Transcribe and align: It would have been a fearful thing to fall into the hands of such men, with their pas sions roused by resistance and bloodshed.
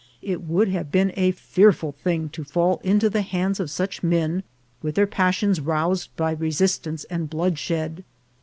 It 0.23 0.41
would 0.41 0.67
have 0.69 0.91
been 0.91 1.13
a 1.15 1.29
fearful 1.29 1.91
thing 1.91 2.29
to 2.29 2.43
fall 2.43 2.81
into 2.83 3.07
the 3.07 3.21
hands 3.21 3.59
of 3.59 3.69
such 3.69 4.01
men, 4.01 4.41
with 4.81 4.95
their 4.95 5.05
pas 5.05 5.35
sions 5.35 5.61
roused 5.61 6.09
by 6.15 6.31
resistance 6.31 7.03
and 7.11 7.29
bloodshed. 7.29 8.03